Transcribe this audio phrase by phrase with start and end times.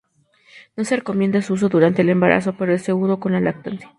[0.75, 3.87] No se recomienda su uso durante el embarazo, pero es seguro con la lactancia.